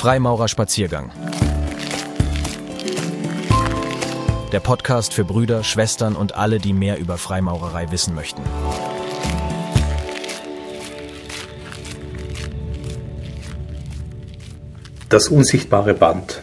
[0.00, 1.12] Freimaurerspaziergang.
[4.50, 8.40] Der Podcast für Brüder, Schwestern und alle, die mehr über Freimaurerei wissen möchten.
[15.10, 16.40] Das unsichtbare Band.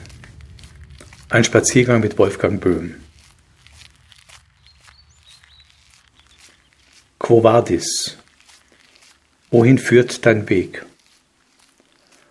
[1.30, 2.94] Ein Spaziergang mit Wolfgang Böhm.
[7.18, 8.20] Quo vadis?
[9.50, 10.86] Wohin führt dein Weg?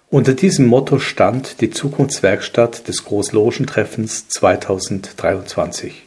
[0.09, 6.05] Unter diesem Motto stand die Zukunftswerkstatt des Großlogentreffens 2023.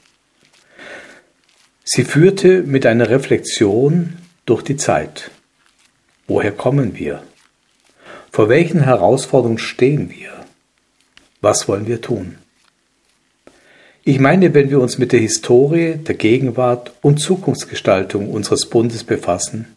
[1.84, 4.14] Sie führte mit einer Reflexion
[4.46, 5.32] durch die Zeit.
[6.28, 7.24] Woher kommen wir?
[8.32, 10.46] Vor welchen Herausforderungen stehen wir?
[11.42, 12.38] Was wollen wir tun?
[14.06, 19.76] Ich meine, wenn wir uns mit der Historie, der Gegenwart und Zukunftsgestaltung unseres Bundes befassen,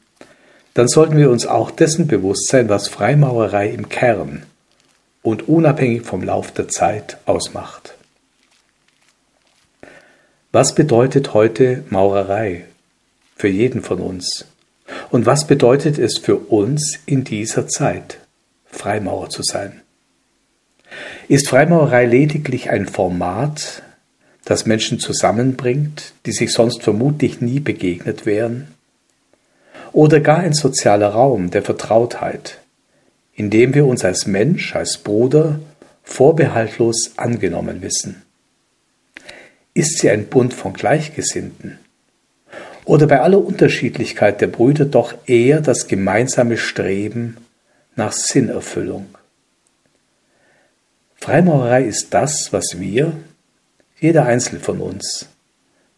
[0.75, 4.45] dann sollten wir uns auch dessen bewusst sein, was Freimaurerei im Kern
[5.23, 7.95] und unabhängig vom Lauf der Zeit ausmacht.
[10.51, 12.65] Was bedeutet heute Maurerei
[13.37, 14.47] für jeden von uns?
[15.11, 18.19] Und was bedeutet es für uns in dieser Zeit,
[18.67, 19.81] Freimaurer zu sein?
[21.29, 23.83] Ist Freimaurerei lediglich ein Format,
[24.45, 28.75] das Menschen zusammenbringt, die sich sonst vermutlich nie begegnet wären?
[29.93, 32.59] Oder gar ein sozialer Raum der Vertrautheit,
[33.35, 35.61] in dem wir uns als Mensch, als Bruder
[36.03, 38.23] vorbehaltlos angenommen wissen?
[39.75, 41.79] Ist sie ein Bund von Gleichgesinnten?
[42.85, 47.37] Oder bei aller Unterschiedlichkeit der Brüder doch eher das gemeinsame Streben
[47.95, 49.07] nach Sinnerfüllung?
[51.17, 53.13] Freimaurerei ist das, was wir,
[54.01, 55.29] jeder Einzelne von uns,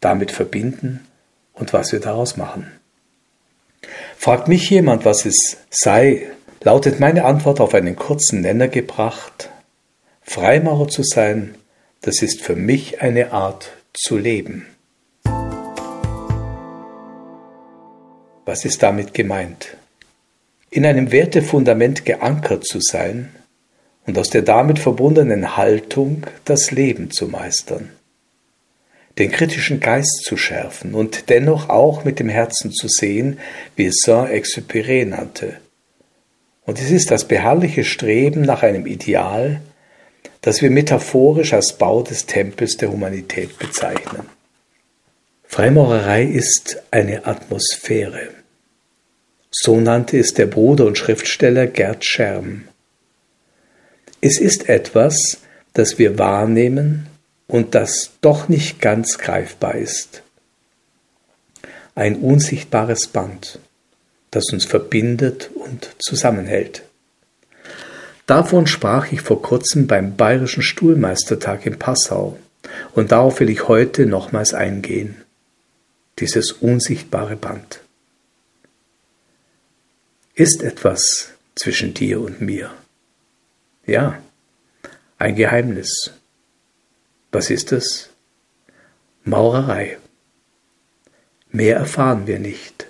[0.00, 1.00] damit verbinden
[1.54, 2.70] und was wir daraus machen.
[4.24, 6.22] Fragt mich jemand, was es sei,
[6.62, 9.50] lautet meine Antwort auf einen kurzen Nenner gebracht.
[10.22, 11.56] Freimaurer zu sein,
[12.00, 14.64] das ist für mich eine Art zu leben.
[18.46, 19.76] Was ist damit gemeint?
[20.70, 23.28] In einem Wertefundament geankert zu sein
[24.06, 27.90] und aus der damit verbundenen Haltung das Leben zu meistern
[29.18, 33.38] den kritischen Geist zu schärfen und dennoch auch mit dem Herzen zu sehen,
[33.76, 35.58] wie es Saint-Exupéry nannte.
[36.66, 39.60] Und es ist das beharrliche Streben nach einem Ideal,
[40.40, 44.26] das wir metaphorisch als Bau des Tempels der Humanität bezeichnen.
[45.44, 48.30] Freimaurerei ist eine Atmosphäre.
[49.50, 52.64] So nannte es der Bruder und Schriftsteller Gerd Scherm.
[54.20, 55.38] Es ist etwas,
[55.74, 57.06] das wir wahrnehmen
[57.46, 60.22] und das doch nicht ganz greifbar ist.
[61.94, 63.58] Ein unsichtbares Band,
[64.30, 66.82] das uns verbindet und zusammenhält.
[68.26, 72.38] Davon sprach ich vor kurzem beim Bayerischen Stuhlmeistertag in Passau
[72.94, 75.16] und darauf will ich heute nochmals eingehen.
[76.18, 77.80] Dieses unsichtbare Band.
[80.34, 82.72] Ist etwas zwischen dir und mir?
[83.86, 84.18] Ja,
[85.18, 86.12] ein Geheimnis,
[87.34, 88.10] was ist es?
[89.24, 89.98] Maurerei.
[91.50, 92.86] Mehr erfahren wir nicht.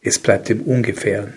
[0.00, 1.34] Es bleibt im Ungefähren.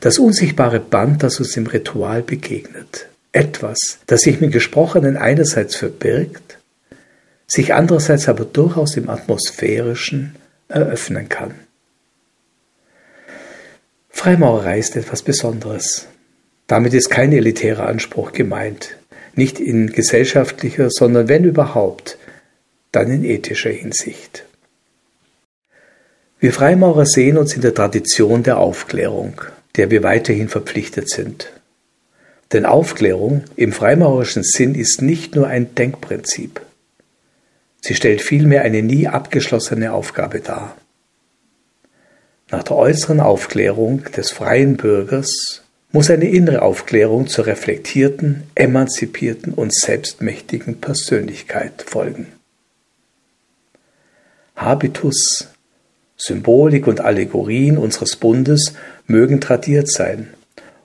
[0.00, 3.08] Das unsichtbare Band, das uns im Ritual begegnet.
[3.32, 6.58] Etwas, das sich mit Gesprochenen einerseits verbirgt,
[7.46, 10.36] sich andererseits aber durchaus im Atmosphärischen
[10.68, 11.54] eröffnen kann.
[14.10, 16.06] Freimaurerei ist etwas Besonderes.
[16.66, 18.96] Damit ist kein elitärer Anspruch gemeint
[19.36, 22.18] nicht in gesellschaftlicher, sondern wenn überhaupt,
[22.92, 24.44] dann in ethischer Hinsicht.
[26.38, 29.40] Wir Freimaurer sehen uns in der Tradition der Aufklärung,
[29.76, 31.52] der wir weiterhin verpflichtet sind.
[32.52, 36.60] Denn Aufklärung im freimaurerischen Sinn ist nicht nur ein Denkprinzip.
[37.80, 40.76] Sie stellt vielmehr eine nie abgeschlossene Aufgabe dar.
[42.50, 45.62] Nach der äußeren Aufklärung des freien Bürgers
[45.92, 52.26] muss eine innere Aufklärung zur reflektierten, emanzipierten und selbstmächtigen Persönlichkeit folgen.
[54.56, 55.48] Habitus,
[56.16, 58.72] Symbolik und Allegorien unseres Bundes
[59.06, 60.28] mögen tradiert sein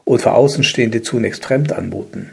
[0.04, 2.32] und für Außenstehende zunächst fremd anmuten.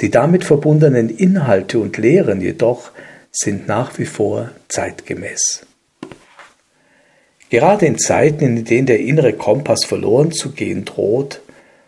[0.00, 2.90] Die damit verbundenen Inhalte und Lehren jedoch
[3.30, 5.66] sind nach wie vor zeitgemäß.
[7.48, 11.40] Gerade in Zeiten, in denen der innere Kompass verloren zu gehen droht,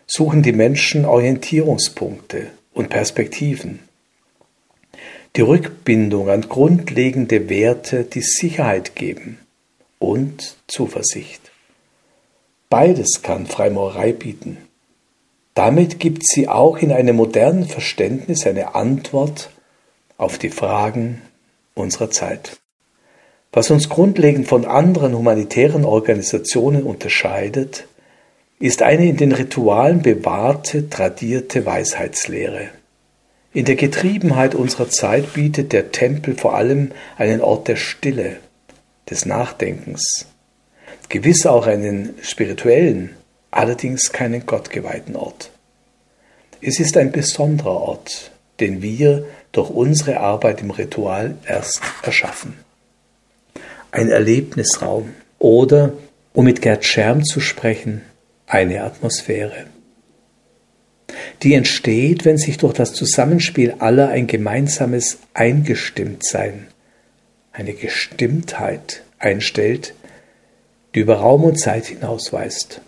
[0.07, 3.79] suchen die Menschen Orientierungspunkte und Perspektiven.
[5.35, 9.37] Die Rückbindung an grundlegende Werte, die Sicherheit geben
[9.99, 11.51] und Zuversicht.
[12.69, 14.57] Beides kann Freimaurerei bieten.
[15.53, 19.49] Damit gibt sie auch in einem modernen Verständnis eine Antwort
[20.17, 21.21] auf die Fragen
[21.75, 22.57] unserer Zeit.
[23.51, 27.87] Was uns grundlegend von anderen humanitären Organisationen unterscheidet,
[28.59, 32.69] ist eine in den Ritualen bewahrte, tradierte Weisheitslehre.
[33.53, 38.37] In der Getriebenheit unserer Zeit bietet der Tempel vor allem einen Ort der Stille,
[39.09, 40.25] des Nachdenkens,
[41.09, 43.15] gewiss auch einen spirituellen,
[43.51, 45.51] allerdings keinen gottgeweihten Ort.
[46.61, 52.57] Es ist ein besonderer Ort, den wir durch unsere Arbeit im Ritual erst erschaffen.
[53.91, 55.93] Ein Erlebnisraum oder,
[56.33, 58.01] um mit Gerd Scherm zu sprechen,
[58.47, 59.67] eine Atmosphäre.
[61.43, 66.67] Die entsteht, wenn sich durch das Zusammenspiel aller ein gemeinsames Eingestimmtsein,
[67.51, 69.93] eine Gestimmtheit einstellt,
[70.95, 72.81] die über Raum und Zeit hinausweist.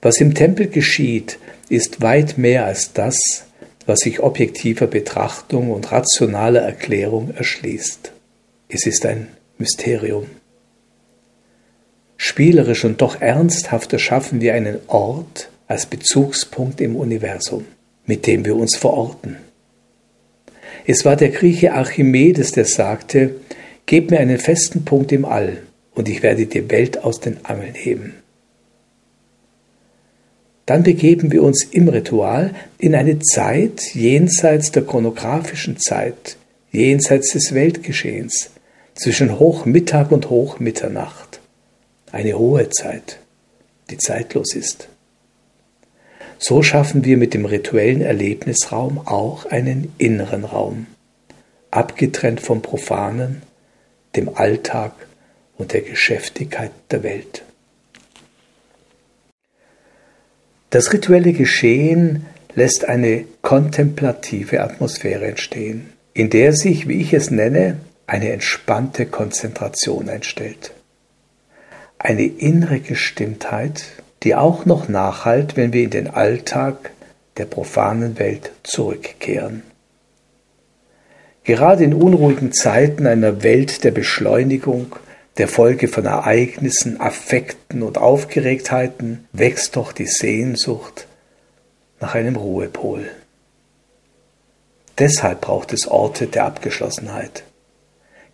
[0.00, 3.46] Was im Tempel geschieht, ist weit mehr als das,
[3.86, 8.12] was sich objektiver Betrachtung und rationaler Erklärung erschließt.
[8.68, 9.28] Es ist ein
[9.58, 10.26] Mysterium.
[12.24, 17.64] Spielerisch und doch ernsthaft erschaffen wir einen Ort als Bezugspunkt im Universum,
[18.06, 19.38] mit dem wir uns verorten.
[20.86, 23.34] Es war der Grieche Archimedes, der sagte,
[23.86, 25.62] Gib mir einen festen Punkt im All,
[25.96, 28.14] und ich werde die Welt aus den Angeln heben.
[30.64, 36.36] Dann begeben wir uns im Ritual in eine Zeit jenseits der chronografischen Zeit,
[36.70, 38.50] jenseits des Weltgeschehens,
[38.94, 41.31] zwischen Hochmittag und Hochmitternacht.
[42.12, 43.18] Eine hohe Zeit,
[43.90, 44.88] die zeitlos ist.
[46.38, 50.86] So schaffen wir mit dem rituellen Erlebnisraum auch einen inneren Raum,
[51.70, 53.42] abgetrennt vom Profanen,
[54.14, 54.92] dem Alltag
[55.56, 57.44] und der Geschäftigkeit der Welt.
[60.68, 67.78] Das rituelle Geschehen lässt eine kontemplative Atmosphäre entstehen, in der sich, wie ich es nenne,
[68.06, 70.72] eine entspannte Konzentration einstellt.
[72.04, 73.84] Eine innere Gestimmtheit,
[74.24, 76.90] die auch noch nachhalt, wenn wir in den Alltag
[77.36, 79.62] der profanen Welt zurückkehren.
[81.44, 84.96] Gerade in unruhigen Zeiten einer Welt der Beschleunigung
[85.38, 91.06] der Folge von Ereignissen, Affekten und Aufgeregtheiten wächst doch die Sehnsucht
[92.00, 93.08] nach einem Ruhepol.
[94.98, 97.44] Deshalb braucht es Orte der Abgeschlossenheit,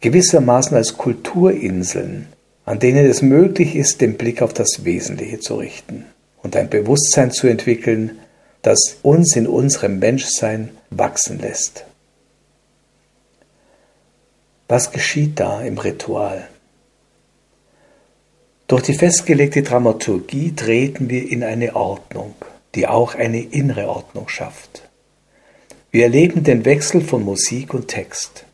[0.00, 2.28] gewissermaßen als Kulturinseln,
[2.68, 6.04] an denen es möglich ist, den Blick auf das Wesentliche zu richten
[6.42, 8.18] und ein Bewusstsein zu entwickeln,
[8.60, 11.86] das uns in unserem Menschsein wachsen lässt.
[14.68, 16.46] Was geschieht da im Ritual?
[18.66, 22.34] Durch die festgelegte Dramaturgie treten wir in eine Ordnung,
[22.74, 24.82] die auch eine innere Ordnung schafft.
[25.90, 28.44] Wir erleben den Wechsel von Musik und Text.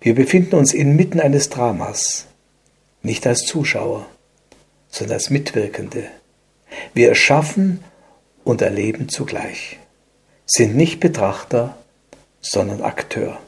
[0.00, 2.27] Wir befinden uns inmitten eines Dramas,
[3.02, 4.06] nicht als Zuschauer,
[4.88, 6.04] sondern als Mitwirkende.
[6.94, 7.82] Wir erschaffen
[8.44, 9.78] und erleben zugleich,
[10.46, 11.76] sind nicht Betrachter,
[12.40, 13.38] sondern Akteur.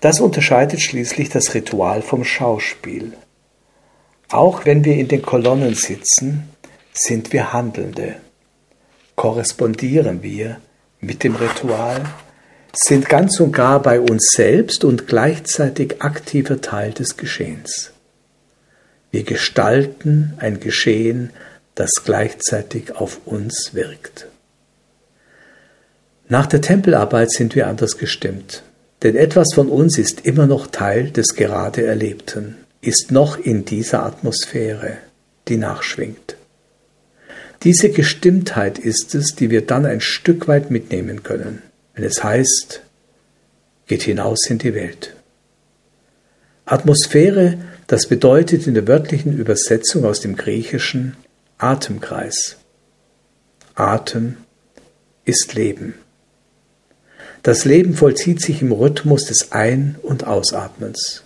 [0.00, 3.12] Das unterscheidet schließlich das Ritual vom Schauspiel.
[4.30, 6.48] Auch wenn wir in den Kolonnen sitzen,
[6.92, 8.16] sind wir Handelnde.
[9.14, 10.60] Korrespondieren wir
[11.00, 12.02] mit dem Ritual,
[12.74, 17.92] sind ganz und gar bei uns selbst und gleichzeitig aktiver Teil des Geschehens.
[19.12, 21.30] Wir gestalten ein Geschehen,
[21.76, 24.26] das gleichzeitig auf uns wirkt.
[26.28, 28.62] Nach der Tempelarbeit sind wir anders gestimmt,
[29.02, 34.04] denn etwas von uns ist immer noch Teil des gerade Erlebten ist noch in dieser
[34.04, 34.96] Atmosphäre,
[35.48, 36.36] die nachschwingt.
[37.62, 41.62] Diese Gestimmtheit ist es, die wir dann ein Stück weit mitnehmen können,
[41.94, 42.82] wenn es heißt,
[43.86, 45.14] geht hinaus in die Welt.
[46.64, 47.58] Atmosphäre,
[47.92, 51.14] das bedeutet in der wörtlichen Übersetzung aus dem Griechischen
[51.58, 52.56] Atemkreis.
[53.74, 54.38] Atem
[55.26, 55.92] ist Leben.
[57.42, 61.22] Das Leben vollzieht sich im Rhythmus des Ein- und Ausatmens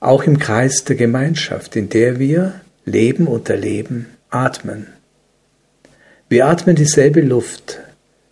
[0.00, 4.88] auch im Kreis der Gemeinschaft, in der wir leben und erleben, atmen.
[6.28, 7.80] Wir atmen dieselbe Luft,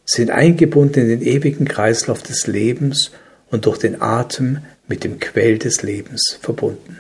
[0.04, 3.10] sind eingebunden in den ewigen Kreislauf des Lebens
[3.50, 6.98] und durch den Atem mit dem Quell des Lebens verbunden.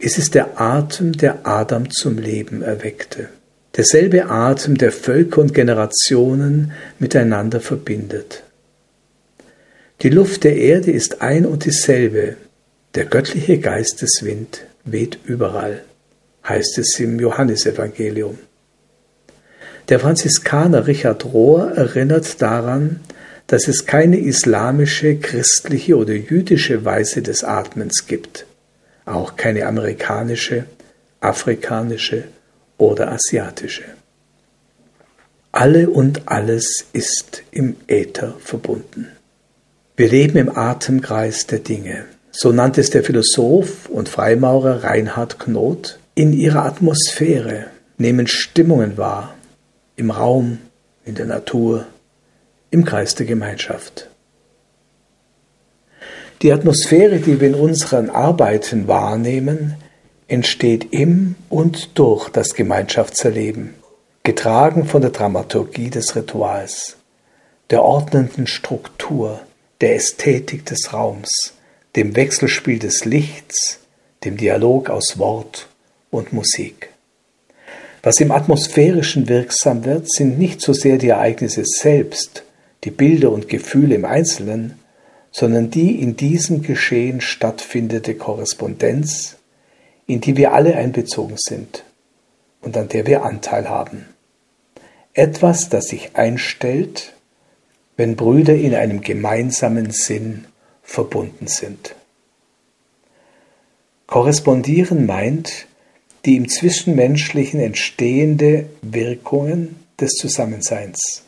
[0.00, 3.30] Es ist der Atem, der Adam zum Leben erweckte.
[3.76, 8.44] Derselbe Atem, der Völker und Generationen miteinander verbindet.
[10.02, 12.36] Die Luft der Erde ist ein und dieselbe,
[12.94, 15.82] der göttliche Geisteswind weht überall,
[16.48, 18.38] heißt es im Johannesevangelium.
[19.88, 23.00] Der Franziskaner Richard Rohr erinnert daran,
[23.48, 28.46] dass es keine islamische, christliche oder jüdische Weise des Atmens gibt,
[29.14, 30.64] auch keine amerikanische,
[31.20, 32.24] afrikanische
[32.76, 33.84] oder asiatische.
[35.52, 39.08] Alle und alles ist im Äther verbunden.
[39.96, 42.04] Wir leben im Atemkreis der Dinge.
[42.30, 45.98] So nannte es der Philosoph und Freimaurer Reinhard Knot.
[46.14, 49.34] In ihrer Atmosphäre nehmen Stimmungen wahr,
[49.96, 50.58] im Raum,
[51.04, 51.86] in der Natur,
[52.70, 54.08] im Kreis der Gemeinschaft.
[56.42, 59.74] Die Atmosphäre, die wir in unseren Arbeiten wahrnehmen,
[60.28, 63.74] entsteht im und durch das Gemeinschaftserleben,
[64.22, 66.96] getragen von der Dramaturgie des Rituals,
[67.70, 69.40] der ordnenden Struktur,
[69.80, 71.54] der Ästhetik des Raums,
[71.96, 73.80] dem Wechselspiel des Lichts,
[74.24, 75.66] dem Dialog aus Wort
[76.10, 76.90] und Musik.
[78.04, 82.44] Was im Atmosphärischen wirksam wird, sind nicht so sehr die Ereignisse selbst,
[82.84, 84.78] die Bilder und Gefühle im Einzelnen,
[85.30, 89.36] sondern die in diesem Geschehen stattfindende Korrespondenz,
[90.06, 91.84] in die wir alle einbezogen sind
[92.60, 94.06] und an der wir Anteil haben.
[95.12, 97.14] Etwas, das sich einstellt,
[97.96, 100.46] wenn Brüder in einem gemeinsamen Sinn
[100.82, 101.94] verbunden sind.
[104.06, 105.66] Korrespondieren meint,
[106.24, 111.24] die im Zwischenmenschlichen entstehende Wirkungen des Zusammenseins.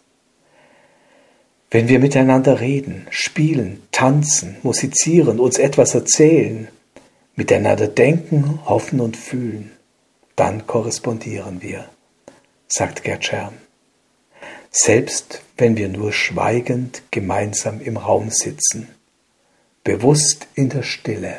[1.70, 6.66] Wenn wir miteinander reden, spielen, tanzen, musizieren, uns etwas erzählen,
[7.36, 9.70] miteinander denken, hoffen und fühlen,
[10.34, 11.88] dann korrespondieren wir,
[12.66, 13.54] sagt Gerd Scherm.
[14.72, 18.88] Selbst wenn wir nur schweigend gemeinsam im Raum sitzen,
[19.84, 21.36] bewusst in der Stille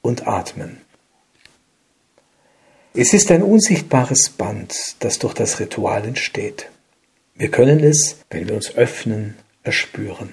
[0.00, 0.80] und atmen.
[2.94, 6.71] Es ist ein unsichtbares Band, das durch das Ritual entsteht.
[7.42, 9.34] Wir können es, wenn wir uns öffnen,
[9.64, 10.28] erspüren.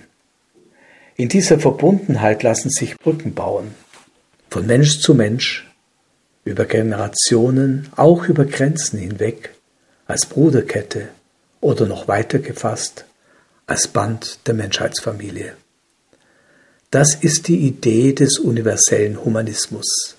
[1.16, 3.74] In dieser Verbundenheit lassen sich Brücken bauen,
[4.52, 5.68] von Mensch zu Mensch,
[6.46, 9.56] über Generationen, auch über Grenzen hinweg,
[10.06, 11.08] als Bruderkette
[11.62, 13.06] oder noch weiter gefasst,
[13.66, 15.56] als Band der Menschheitsfamilie.
[16.92, 20.16] Das ist die Idee des universellen Humanismus,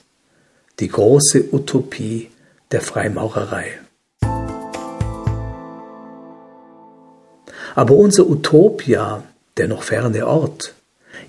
[0.80, 2.30] die große Utopie
[2.72, 3.78] der Freimaurerei.
[7.74, 9.22] Aber unser Utopia,
[9.56, 10.74] der noch ferne Ort,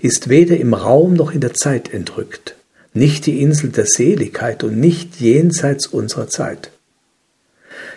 [0.00, 2.56] ist weder im Raum noch in der Zeit entrückt,
[2.94, 6.70] nicht die Insel der Seligkeit und nicht jenseits unserer Zeit.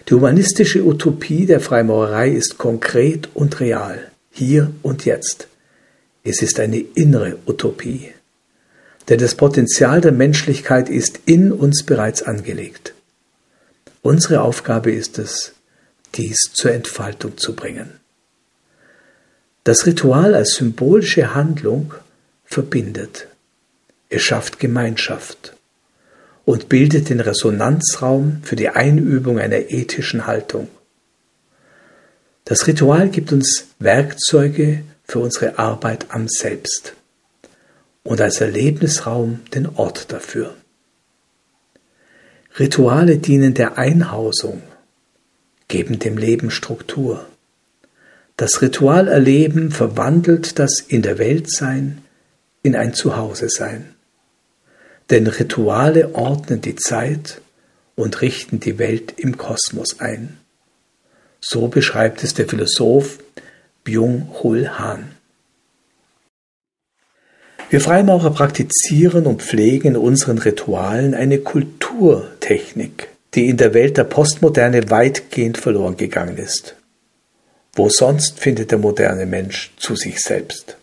[0.07, 5.47] Die humanistische Utopie der Freimaurerei ist konkret und real, hier und jetzt.
[6.23, 8.11] Es ist eine innere Utopie.
[9.09, 12.93] Denn das Potenzial der Menschlichkeit ist in uns bereits angelegt.
[14.01, 15.53] Unsere Aufgabe ist es,
[16.15, 17.99] dies zur Entfaltung zu bringen.
[19.65, 21.95] Das Ritual als symbolische Handlung
[22.45, 23.27] verbindet.
[24.09, 25.55] Es schafft Gemeinschaft
[26.45, 30.67] und bildet den Resonanzraum für die Einübung einer ethischen Haltung.
[32.43, 36.93] Das Ritual gibt uns Werkzeuge für unsere Arbeit am Selbst
[38.03, 40.53] und als Erlebnisraum den Ort dafür.
[42.59, 44.61] Rituale dienen der Einhausung,
[45.67, 47.25] geben dem Leben Struktur.
[48.37, 52.01] Das Ritualerleben verwandelt das In der Welt Sein
[52.63, 53.95] in ein Zuhause Sein.
[55.09, 57.41] Denn Rituale ordnen die Zeit
[57.95, 60.37] und richten die Welt im Kosmos ein.
[61.39, 63.19] So beschreibt es der Philosoph
[63.83, 65.11] Byung-Hul Han.
[67.69, 74.03] Wir Freimaurer praktizieren und pflegen in unseren Ritualen eine Kulturtechnik, die in der Welt der
[74.03, 76.75] Postmoderne weitgehend verloren gegangen ist.
[77.75, 80.77] Wo sonst findet der moderne Mensch zu sich selbst,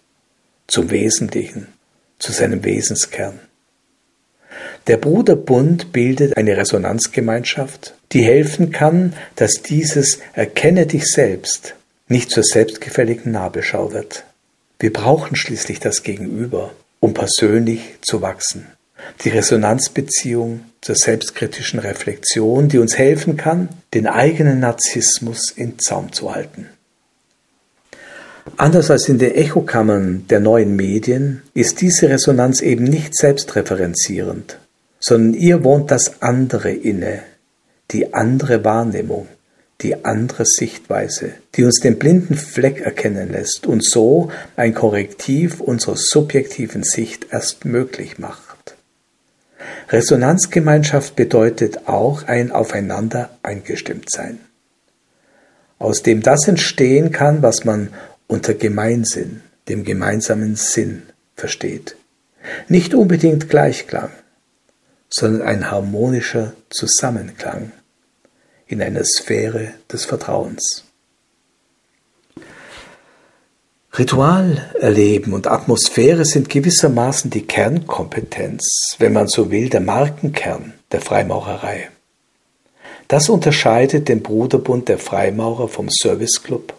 [0.66, 1.68] zum Wesentlichen,
[2.18, 3.40] zu seinem Wesenskern?
[4.86, 11.76] Der Bruderbund bildet eine Resonanzgemeinschaft, die helfen kann, dass dieses Erkenne dich selbst
[12.08, 14.24] nicht zur selbstgefälligen Nabelschau wird.
[14.78, 18.66] Wir brauchen schließlich das Gegenüber, um persönlich zu wachsen.
[19.24, 26.34] Die Resonanzbeziehung zur selbstkritischen Reflexion, die uns helfen kann, den eigenen Narzissmus in Zaum zu
[26.34, 26.68] halten.
[28.56, 34.58] Anders als in den Echokammern der neuen Medien ist diese Resonanz eben nicht selbstreferenzierend,
[34.98, 37.22] sondern ihr wohnt das andere inne,
[37.92, 39.28] die andere Wahrnehmung,
[39.80, 45.96] die andere Sichtweise, die uns den blinden Fleck erkennen lässt und so ein Korrektiv unserer
[45.96, 48.76] subjektiven Sicht erst möglich macht.
[49.90, 54.40] Resonanzgemeinschaft bedeutet auch ein Aufeinander eingestimmt sein.
[55.78, 57.88] aus dem das entstehen kann, was man
[58.32, 61.02] unter Gemeinsinn, dem gemeinsamen Sinn
[61.36, 61.96] versteht.
[62.66, 64.10] Nicht unbedingt Gleichklang,
[65.10, 67.72] sondern ein harmonischer Zusammenklang
[68.66, 70.84] in einer Sphäre des Vertrauens.
[73.98, 81.02] Ritual erleben und Atmosphäre sind gewissermaßen die Kernkompetenz, wenn man so will, der Markenkern der
[81.02, 81.90] Freimaurerei.
[83.08, 86.72] Das unterscheidet den Bruderbund der Freimaurer vom Service Club,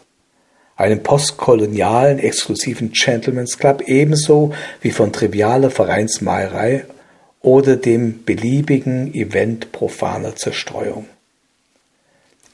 [0.75, 6.85] einem postkolonialen exklusiven Gentleman's Club ebenso wie von trivialer Vereinsmalerei
[7.41, 11.07] oder dem beliebigen Event profaner Zerstreuung.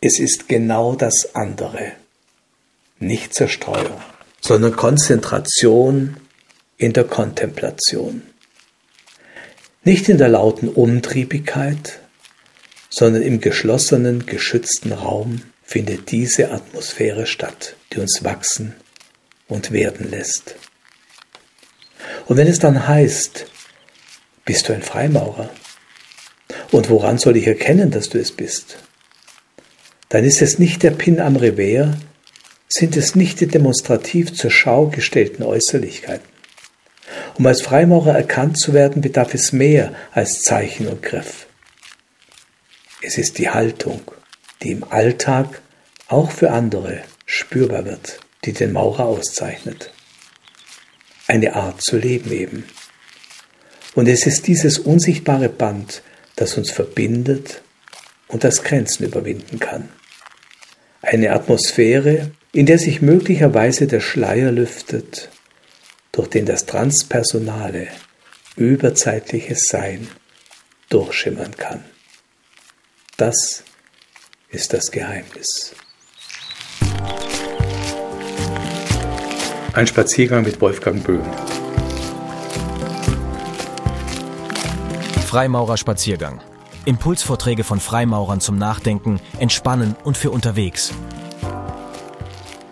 [0.02, 1.92] Es ist genau das andere,
[3.00, 4.02] nicht Zerstreuung
[4.42, 6.18] sondern Konzentration
[6.78, 8.24] in der Kontemplation.
[9.84, 12.00] Nicht in der lauten Umtriebigkeit,
[12.90, 18.74] sondern im geschlossenen, geschützten Raum findet diese Atmosphäre statt, die uns wachsen
[19.48, 20.56] und werden lässt.
[22.26, 23.46] Und wenn es dann heißt,
[24.46, 25.52] bist du ein Freimaurer?
[26.72, 28.80] Und woran soll ich erkennen, dass du es bist?
[30.10, 31.96] Dann ist es nicht der Pin am Revers,
[32.68, 36.28] sind es nicht die demonstrativ zur Schau gestellten Äußerlichkeiten.
[37.36, 41.46] Um als Freimaurer erkannt zu werden, bedarf es mehr als Zeichen und Griff.
[43.04, 44.02] Es ist die Haltung,
[44.62, 45.62] die im Alltag
[46.08, 49.92] auch für andere spürbar wird, die den Maurer auszeichnet.
[51.28, 52.64] Eine Art zu leben eben.
[53.94, 56.02] Und es ist dieses unsichtbare Band,
[56.36, 57.62] das uns verbindet
[58.28, 59.90] und das Grenzen überwinden kann.
[61.02, 65.30] Eine Atmosphäre, in der sich möglicherweise der Schleier lüftet,
[66.12, 67.88] durch den das transpersonale,
[68.56, 70.08] überzeitliche Sein
[70.90, 71.84] durchschimmern kann.
[73.18, 73.64] Das
[74.52, 75.76] ist das Geheimnis.
[79.74, 81.22] Ein Spaziergang mit Wolfgang Böhm.
[85.28, 86.42] Freimaurerspaziergang.
[86.86, 90.94] Impulsvorträge von Freimaurern zum Nachdenken, Entspannen und für unterwegs.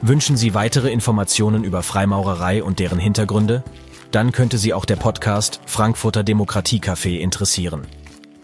[0.01, 3.63] Wünschen Sie weitere Informationen über Freimaurerei und deren Hintergründe?
[4.09, 7.85] Dann könnte Sie auch der Podcast Frankfurter Demokratiecafé interessieren.